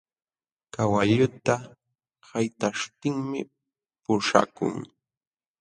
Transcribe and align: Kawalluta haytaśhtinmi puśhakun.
Kawalluta 0.73 1.55
haytaśhtinmi 2.29 3.39
puśhakun. 4.03 4.73